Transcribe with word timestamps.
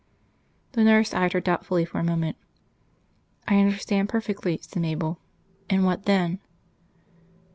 The 0.71 0.83
nurse 0.83 1.13
eyed 1.13 1.33
her 1.33 1.39
doubtfully 1.39 1.85
for 1.85 1.99
a 1.99 2.03
moment. 2.03 2.35
"I 3.47 3.59
understand 3.59 4.09
perfectly," 4.09 4.57
said 4.63 4.81
Mabel. 4.81 5.19
"And 5.69 5.85
what 5.85 6.05
then?" 6.05 6.39